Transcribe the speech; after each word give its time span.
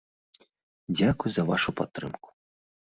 Дзякуй 0.97 1.29
за 1.37 1.47
вашу 1.53 1.71
падтрымку! 1.85 2.29